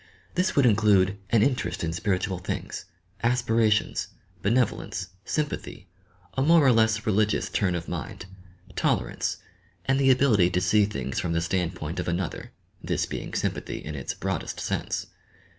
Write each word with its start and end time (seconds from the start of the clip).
This 0.33 0.55
would 0.55 0.65
include 0.65 1.19
au 1.31 1.35
interest 1.37 1.83
in 1.83 1.93
spiritual 1.93 2.39
things, 2.39 2.85
aspirations, 3.21 4.07
benevolence, 4.41 5.09
sympathy, 5.25 5.89
a 6.33 6.41
more 6.41 6.65
or 6.65 6.71
less 6.71 7.05
religious 7.05 7.49
turn 7.49 7.75
of 7.75 7.87
mind, 7.87 8.25
tolerance, 8.75 9.37
and 9.85 9.99
the 9.99 10.09
ability 10.09 10.49
to 10.49 10.59
see 10.59 10.85
things 10.85 11.19
from 11.19 11.33
the 11.33 11.39
standpoint 11.41 11.99
of 11.99 12.07
another, 12.07 12.51
this 12.83 13.05
being 13.05 13.35
sympathy 13.35 13.77
in 13.77 13.93
its 13.93 14.15
broadest 14.15 14.59
sense. 14.59 15.05